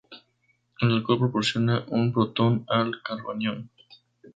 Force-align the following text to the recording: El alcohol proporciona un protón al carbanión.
El 0.79 0.93
alcohol 0.93 1.19
proporciona 1.19 1.85
un 1.89 2.11
protón 2.11 2.65
al 2.67 3.03
carbanión. 3.03 3.69